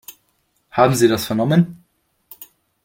Haben 0.71 0.95
Sie 0.95 1.07
das 1.07 1.25
vernommen? 1.27 1.85